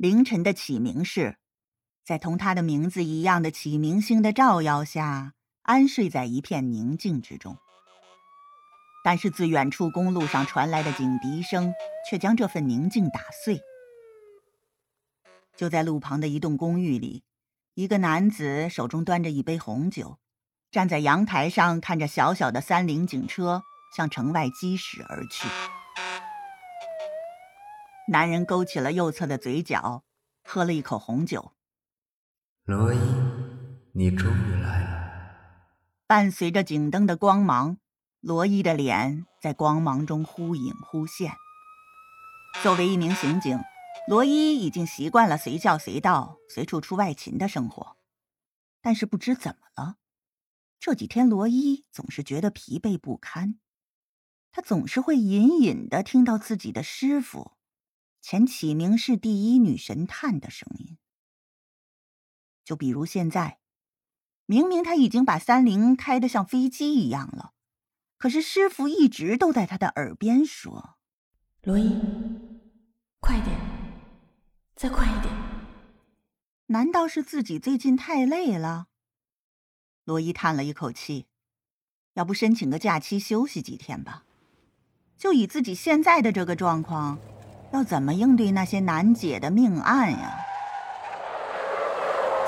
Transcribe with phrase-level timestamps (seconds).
[0.00, 1.36] 凌晨的启明市，
[2.06, 7.58] 在同他的名字一样的启明星的照耀下，安睡在一片宁静之中。
[9.04, 11.74] 但是自远处公路上传来的警笛声，
[12.08, 13.60] 却将这份宁静打碎。
[15.54, 17.22] 就在路旁的一栋公寓里，
[17.74, 20.18] 一个男子手中端着一杯红酒，
[20.70, 23.62] 站在阳台上看着小小的三菱警车
[23.94, 25.46] 向城外疾驶而去。
[28.10, 30.02] 男人勾起了右侧的嘴角，
[30.42, 31.52] 喝了一口红酒。
[32.64, 32.98] 罗伊，
[33.92, 35.00] 你终于来了。
[36.08, 37.78] 伴随着警灯的光芒，
[38.18, 41.34] 罗伊的脸在光芒中忽隐忽现。
[42.64, 43.60] 作为一名刑警，
[44.08, 47.96] 罗伊已经习惯了随叫随到、随处出外勤的生活。
[48.80, 49.98] 但是不知怎么了，
[50.80, 53.60] 这几天罗伊总是觉得疲惫不堪。
[54.50, 57.52] 他总是会隐隐的听到自己的师傅。
[58.20, 60.98] 前启明是第一女神探的声音，
[62.64, 63.58] 就比如现在，
[64.46, 67.54] 明明他已经把三菱开得像飞机一样了，
[68.18, 70.96] 可是师傅一直都在他的耳边说
[71.62, 71.98] ：“罗伊，
[73.20, 73.58] 快点，
[74.76, 75.34] 再快一点。”
[76.66, 78.88] 难道是自己最近太累了？
[80.04, 81.26] 罗伊叹了一口气，
[82.14, 84.24] 要不申请个假期休息几天吧？
[85.16, 87.18] 就以自己现在的这个状况。
[87.72, 90.36] 要怎么应对那些难解的命案呀？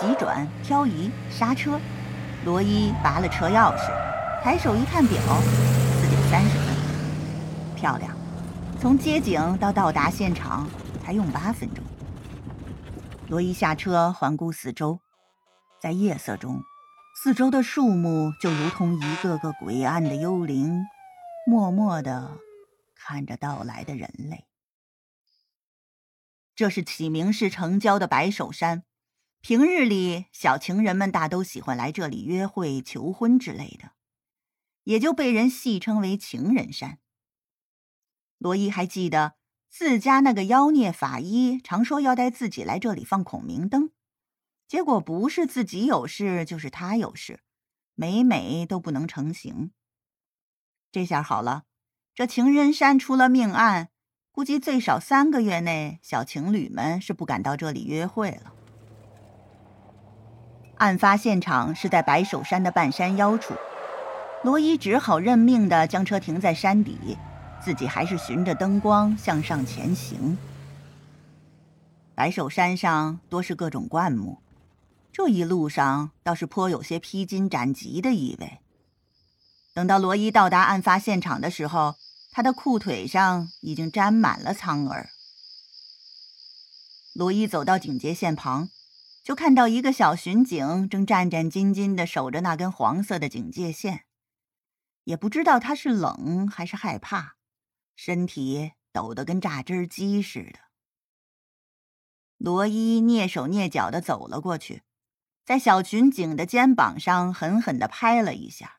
[0.00, 1.78] 急转、漂移、刹车，
[2.46, 3.90] 罗伊拔了车钥匙，
[4.42, 6.74] 抬手一看表，四点三十分，
[7.76, 8.16] 漂亮。
[8.80, 10.66] 从接警到到达现场
[11.04, 11.84] 才用八分钟。
[13.28, 15.00] 罗伊下车，环顾四周，
[15.82, 16.62] 在夜色中，
[17.22, 20.86] 四周的树木就如同一个个诡暗的幽灵，
[21.46, 22.38] 默默的
[22.96, 24.46] 看着到来的人类。
[26.60, 28.84] 这是启明市城郊的白首山，
[29.40, 33.92] 平日里小情人们大都喜欢来这里约会、求婚之类的，
[34.84, 36.98] 也就被人戏称为情人山。
[38.36, 39.36] 罗伊还记得
[39.70, 43.92] 自家那个妖孽法医常说要带自己来这里放孔明灯，
[44.68, 47.40] 结果不是自己有事，就是他有事，
[47.94, 49.72] 每每都不能成行。
[50.92, 51.64] 这下好了，
[52.14, 53.89] 这情人山出了命案。
[54.32, 58.52] 估计最少三个月内，小情侣们是不敢到这里约会了。
[60.76, 63.54] 案发现场是在白首山的半山腰处，
[64.44, 67.18] 罗伊只好认命的将车停在山底，
[67.60, 70.38] 自己还是循着灯光向上前行。
[72.14, 74.38] 白首山上多是各种灌木，
[75.12, 78.60] 这一路上倒是颇有些披荆斩棘的意味。
[79.74, 81.96] 等到罗伊到达案发现场的时候。
[82.30, 85.10] 他的裤腿上已经沾满了苍耳。
[87.12, 88.70] 罗伊走到警戒线旁，
[89.24, 94.04] 就看到一个小巡警正战战兢兢地守着那根黄色的警戒线，
[95.04, 97.36] 也不知道他是冷还是害怕，
[97.96, 100.60] 身体抖得跟榨汁机似的。
[102.38, 104.82] 罗伊蹑手蹑脚地走了过去，
[105.44, 108.78] 在小巡警的肩膀上狠狠地拍了一下。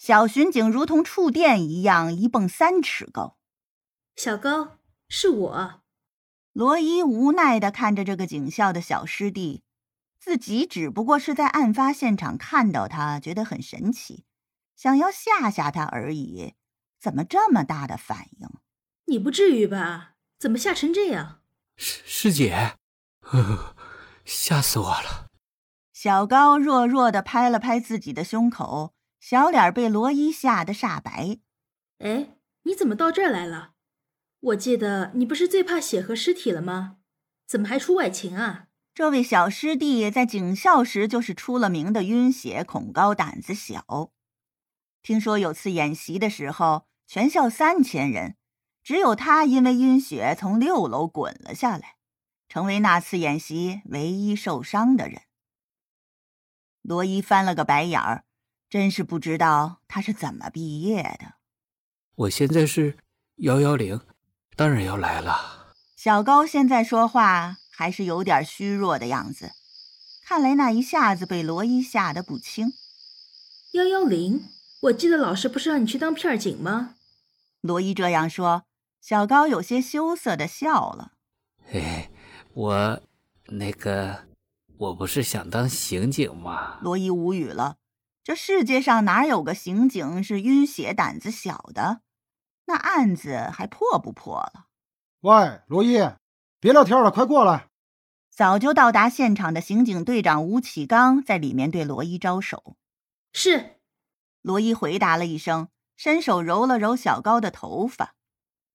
[0.00, 3.36] 小巡警如同触电一样，一蹦三尺高。
[4.16, 4.78] 小高，
[5.10, 5.82] 是我。
[6.54, 9.62] 罗伊无奈的看着这个警校的小师弟，
[10.18, 14.24] 自己只不过是在案发现场看到他，觉得很神奇，
[14.74, 16.54] 想要吓吓他而已，
[16.98, 18.48] 怎么这么大的反应？
[19.04, 20.14] 你不至于吧？
[20.38, 21.42] 怎么吓成这样？
[21.76, 22.78] 师师姐，
[24.24, 25.26] 吓死我了！
[25.92, 28.94] 小高弱弱的拍了拍自己的胸口。
[29.20, 31.38] 小脸被罗伊吓得煞白。
[31.98, 33.74] 哎，你怎么到这儿来了？
[34.40, 36.96] 我记得你不是最怕血和尸体了吗？
[37.46, 38.68] 怎么还出外勤啊？
[38.94, 44.10] 这位小师弟在警校时就是出了名的晕血、恐高、胆子小。
[45.02, 48.36] 听说有次演习的时候，全校三千人，
[48.82, 51.96] 只有他因为晕血从六楼滚了下来，
[52.48, 55.22] 成为那次演习唯一受伤的人。
[56.80, 58.24] 罗伊翻了个白眼儿。
[58.70, 61.34] 真是不知道他是怎么毕业的。
[62.14, 62.96] 我现在是
[63.38, 64.00] 幺幺零，
[64.54, 65.74] 当然要来了。
[65.96, 69.50] 小高现在说话还是有点虚弱的样子，
[70.24, 72.72] 看来那一下子被罗伊吓得不轻。
[73.72, 74.44] 幺幺零，
[74.82, 76.94] 我记得老师不是让你去当片警吗？
[77.60, 78.62] 罗伊这样说，
[79.00, 81.14] 小高有些羞涩的笑了。
[81.66, 82.08] 嘿，
[82.54, 83.02] 我
[83.48, 84.28] 那个，
[84.78, 86.78] 我不是想当刑警吗？
[86.82, 87.78] 罗伊无语了。
[88.22, 92.02] 这世界上哪有个刑警是晕血胆子小的？
[92.66, 94.66] 那案子还破不破了？
[95.22, 95.98] 喂，罗伊，
[96.60, 97.68] 别聊天了，快过来！
[98.30, 102.76] 早就到达现场的刑警队长吴启刚在里面对罗伊招手。
[103.32, 103.80] 是。
[104.42, 108.14] 罗伊回答了一声，伸手揉了揉小高的头发。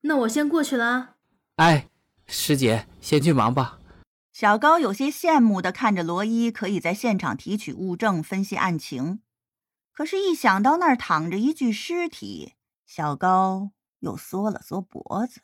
[0.00, 1.16] 那我先过去了。
[1.56, 1.88] 哎，
[2.26, 3.78] 师姐，先去忙吧。
[4.32, 9.20] 小高有些羡慕的看着罗伊可以在现场提取物证、分析案情，
[9.92, 12.54] 可是，一想到那儿躺着一具尸体，
[12.86, 15.42] 小高又缩了缩脖子。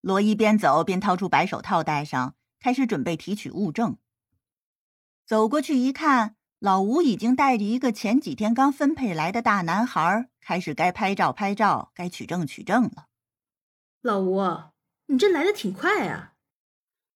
[0.00, 3.98] 罗伊边走边掏出白手套戴上，开始准备提取物证。
[5.24, 6.36] 走过去一看。
[6.60, 13.06] 老吴已经带着一个前几天刚分配来的大男孩，开始该拍照拍照，该取证取证了。
[14.02, 14.42] 老吴，
[15.06, 16.34] 你这来的挺快啊！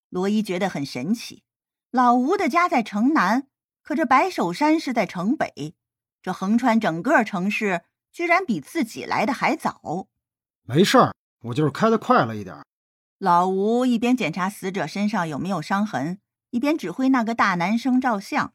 [0.09, 1.45] 罗伊觉得很神奇。
[1.91, 3.47] 老吴的家在城南，
[3.85, 5.75] 可这白首山是在城北，
[6.23, 10.09] 这横穿整个城市，居然比自己来的还早。
[10.63, 12.57] 没事儿，我就是开的快了一点。
[13.19, 18.55] 老吴一边检查死者身上有没有伤痕，一边指挥那个大男生照相。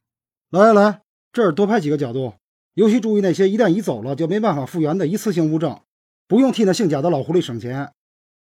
[0.50, 1.02] 来来来，
[1.32, 2.34] 这儿多拍几个角度，
[2.74, 5.80] 尤其注意那些一旦移走了就没办法复原的一次性物证，
[6.28, 7.94] 不用替那姓贾的老狐狸省钱。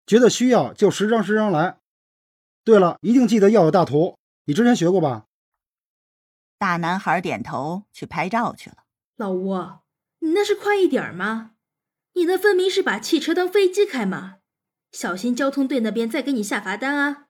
[0.05, 1.79] 觉得需要就十张十张来。
[2.63, 4.15] 对了，一定记得要有大图，
[4.45, 5.25] 你之前学过吧？
[6.57, 8.77] 大男孩点头，去拍照去了。
[9.15, 9.55] 老吴，
[10.19, 11.51] 你那是快一点吗？
[12.13, 14.37] 你那分明是把汽车当飞机开嘛！
[14.91, 17.27] 小心交通队那边再给你下罚单啊！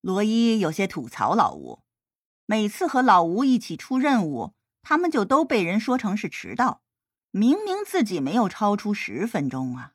[0.00, 1.82] 罗伊有些吐槽老吴。
[2.46, 6.80] 每次和老吴一起出任务，他们就都被人说成是迟到，
[7.30, 9.92] 明明自己没有超出十分钟啊！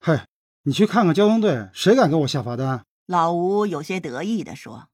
[0.00, 0.20] 嘿，
[0.62, 2.86] 你去看看交通队，谁敢给我下罚单？
[3.06, 4.88] 老吴有些得意地说：“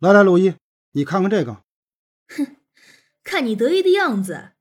[0.00, 0.54] 来来，罗伊，
[0.92, 1.62] 你看看这个。”
[2.36, 2.56] 哼，
[3.22, 4.52] 看你得意的样子，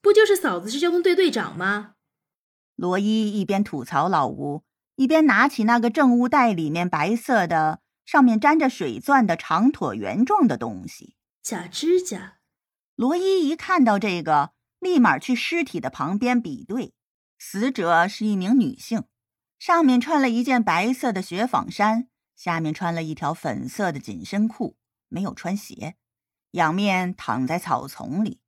[0.00, 1.94] 不就是嫂子是交通队队长吗？
[2.76, 4.64] 罗伊一边吐槽老吴，
[4.96, 7.80] 一边拿起那个证物袋里面白色的。
[8.06, 12.38] 上面沾着水钻的长椭圆状的东西，假指甲。
[12.96, 16.94] 罗伊一看到这个，立马去尸体的旁边比对。
[17.38, 19.04] 死者是一名女性，
[19.58, 24.78] 上面穿了一件白色的雪纺衫，下面穿了一条粉色的紧身裤，
[25.08, 25.96] 没有穿鞋，
[26.52, 28.40] 仰面躺在草丛里。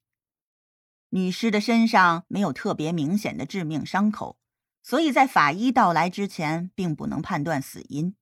[1.11, 4.39] 女尸的身上没有特别明显的致命伤口，
[4.83, 8.17] 所以在法医到来之前，并不能判断死因。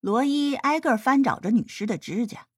[0.00, 2.48] 罗伊挨个翻找着女尸的指甲，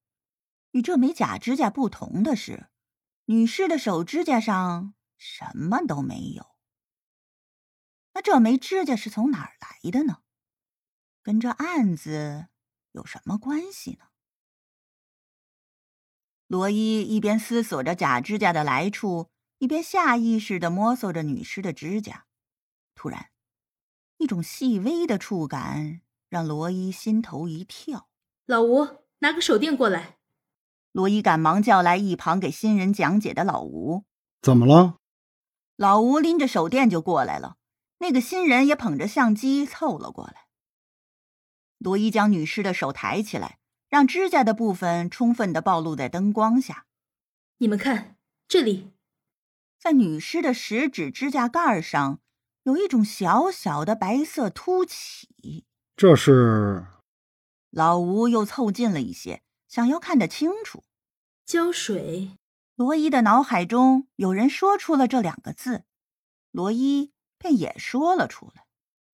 [0.71, 2.69] 与这枚假指甲不同的是，
[3.25, 6.55] 女尸的手指甲上什么都没有。
[8.13, 10.23] 那这枚指甲是从哪儿来的呢？
[11.23, 12.49] 跟这案子
[12.93, 14.10] 有什么关系呢？
[16.51, 22.25] 罗伊一边思索着假指甲的来处，一边下意识地摸索着女尸的指甲。
[22.97, 23.31] 突然，
[24.19, 26.01] 一种细微的触感。
[26.29, 28.09] 让罗伊心头一跳。
[28.47, 30.17] 老吴，拿个手电过来。
[30.91, 34.03] 罗伊赶忙叫来一旁给新人讲解的老吴。
[34.43, 34.97] 怎么了？
[35.77, 37.59] 老吴拎着手电就过来了。
[37.99, 40.47] 那个新人也捧着相机凑了过来。
[41.79, 43.60] 罗伊将女尸的手抬起来，
[43.91, 46.87] 让指甲的部分充分的暴露在灯光下。
[47.59, 48.17] 你们看，
[48.47, 48.93] 这里，
[49.79, 52.21] 在女尸的食指指甲盖上，
[52.63, 55.67] 有一种小小的白色凸起。
[55.97, 56.87] 这是
[57.71, 60.85] 老吴又凑近了一些，想要看得清楚。
[61.45, 62.39] 胶水。
[62.77, 65.85] 罗伊的脑海中有人说出了这两个字，
[66.51, 68.65] 罗伊便也说了出来。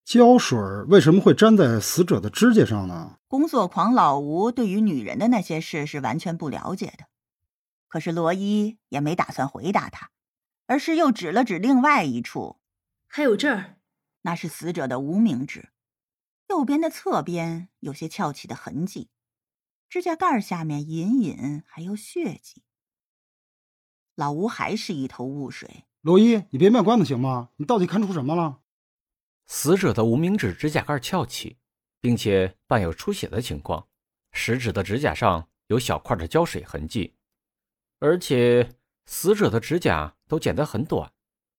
[0.06, 3.18] 胶水为什么会粘在死者的指甲上呢？
[3.26, 7.06] 工作狂老吴对于女人的那些事是完全不了解的，
[7.88, 10.12] 可是罗伊也没打算回答他，
[10.66, 12.60] 而是又指了指另外一处，
[13.08, 13.78] 还有这儿，
[14.22, 15.70] 那是死者的无名指。
[16.50, 19.10] 右边的侧边有些翘起的痕迹，
[19.88, 22.62] 指甲盖下面隐隐还有血迹。
[24.14, 25.82] 老吴还是一头雾水。
[26.00, 27.48] 罗伊，你别卖关子行吗？
[27.56, 28.60] 你到底看出什么了？
[29.46, 31.58] 死者的无名指指甲盖翘起，
[32.00, 33.86] 并且伴有出血的情况，
[34.32, 37.14] 食指的指甲上有小块的胶水痕迹，
[38.00, 38.74] 而且
[39.04, 41.12] 死者的指甲都剪得很短，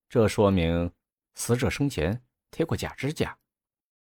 [0.09, 0.91] 这说明
[1.33, 3.37] 死者生前贴过假指甲。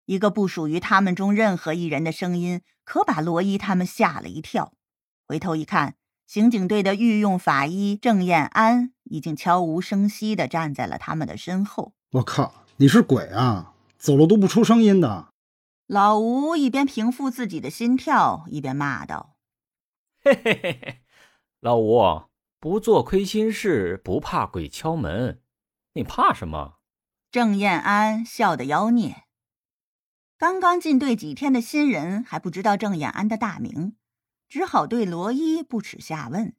[0.06, 4.74] 一个不属于他们中任何一人的声音，可把罗伊他们吓了一跳。
[5.28, 11.94] 回头一看，刑警队的御用法医郑彦安已经悄无声息地站在了他们的身后。
[12.12, 13.74] 我靠，你是鬼啊！
[13.98, 15.34] 走路都不出声音的。
[15.88, 19.36] 老吴一边平复自己的心跳，一边骂道
[20.24, 21.01] ：“嘿嘿嘿嘿，
[21.60, 22.25] 老吴，
[22.60, 25.41] 不做亏心事，不怕鬼敲门，
[25.93, 26.75] 你怕什么？”
[27.31, 29.24] 郑燕安笑得妖孽。
[30.38, 33.96] 刚刚进队几天的新人还不知道郑燕安的大名，
[34.48, 36.53] 只好对罗伊不耻下问：“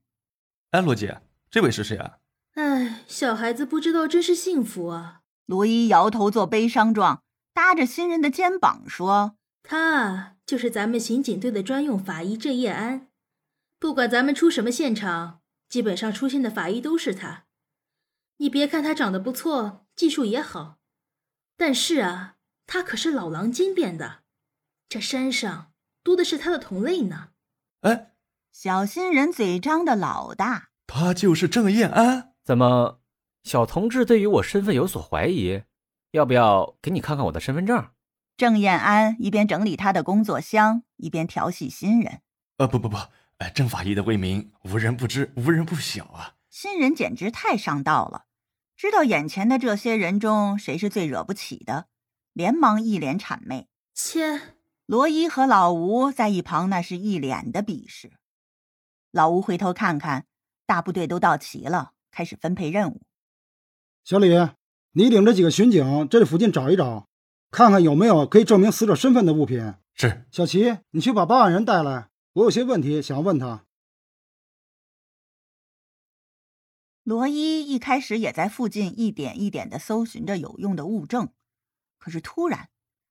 [0.72, 2.18] 哎，罗姐，这位是谁啊
[2.58, 7.22] ？”“哎，小孩子不知道真是幸福啊。”罗伊摇头做悲伤状，
[7.54, 13.08] 搭着新人的肩膀说：“他就是咱们刑警队的专用法医郑业安，
[13.78, 17.46] 不管咱们出什么现场，基本上出现的法医都是他。
[18.36, 20.76] 你别看他长得不错，技术也好，
[21.56, 22.34] 但是啊。”
[22.70, 24.24] 他可是老狼精变的，
[24.90, 27.30] 这山上多的是他的同类呢。
[27.80, 28.12] 哎，
[28.52, 32.34] 小新人嘴张的老大，他就是郑燕安。
[32.44, 32.97] 怎么，
[33.48, 35.62] 小同志对于我身份有所怀疑？
[36.10, 37.88] 要不要给你看看我的身份证？
[38.36, 42.20] 郑燕安一边整理他的工作箱，一边调戏新人。
[42.58, 42.98] 呃，不不不，
[43.38, 46.34] 呃，郑法医的威名无人不知，无人不晓啊。
[46.50, 48.26] 新人简直太上道了，
[48.76, 51.86] 知道眼前的这些人中谁是最惹不起的。
[52.34, 54.40] 连忙一脸谄媚，切！
[54.84, 58.12] 罗伊和老吴在一旁那是一脸的鄙视。
[59.10, 60.26] 老吴回头看看，
[60.66, 63.02] 大部队都到齐了，开始分配任务。
[64.08, 64.30] 小李，
[64.92, 67.10] 你领着几个巡警，这里附近找一找，
[67.50, 69.74] 看看有没有可以证明死者身份的物品。
[69.92, 70.26] 是。
[70.30, 73.66] 小齐，你去把报案人带来，我有些问题想要问他。
[77.02, 81.28] 罗伊一开始也在附近一点一点的搜寻着有用的物证。
[81.98, 82.70] 可是突然，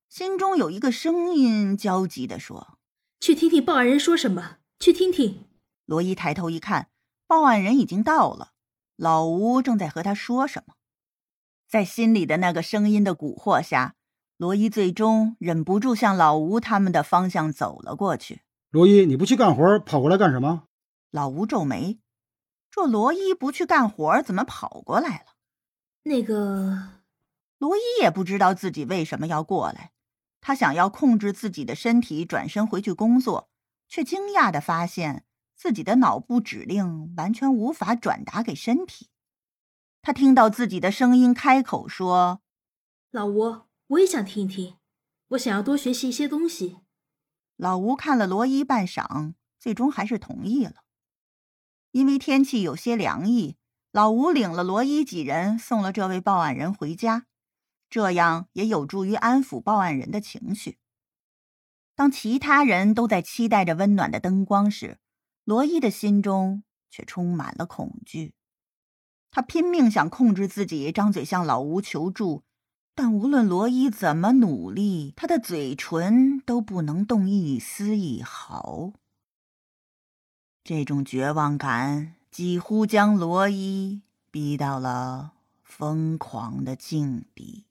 [0.09, 2.79] 心中有一个声音焦急地说
[3.21, 5.45] ：“去听听报案人说什么，去听听。”
[5.85, 6.89] 罗伊抬头一看，
[7.27, 8.53] 报案人已经到了，
[8.95, 10.73] 老吴正在和他说什么。
[11.67, 13.95] 在心里的那个声音的蛊惑下，
[14.37, 18.41] 罗伊最终忍不住向老吴他们的方向走了过去。
[18.69, 20.63] 罗伊，你不去干活，跑过来干什么？
[21.11, 21.99] 老吴皱眉
[22.71, 25.25] ：“这罗伊不去干活，怎么跑过来了？”
[26.03, 26.89] 那个。
[27.57, 29.91] 罗伊也不知道自己为什么要过来，
[30.39, 33.49] 他想要控制自己的身体，转身回去工作，
[33.87, 39.09] 却惊讶的发现自己的脑部指令完全无法转达给身体。
[40.07, 42.39] 他听到自己的声音开口说
[43.11, 44.77] ：“老吴，我也想听一听，
[45.31, 46.77] 我想要多学习一些东西。”
[47.57, 50.75] 老吴看了罗伊半晌，最终还是同意了。
[51.91, 53.57] 因为天气有些凉意，
[53.91, 57.25] 老吴领了罗伊几人，送了这位报案人回家。
[57.89, 60.77] 这样也有助于安抚报案人的情绪。
[61.95, 64.99] 当其他人都在期待着温暖的灯光时，
[65.43, 68.36] 罗伊的心中却充满了恐惧。
[69.29, 72.41] 他拼命想控制自己，张嘴向老吴求助，
[72.95, 78.93] 但无论罗伊怎么努力，他的嘴唇都不能动一丝一毫。
[80.63, 87.66] 这种绝望感几乎将罗伊逼到了疯狂的境地。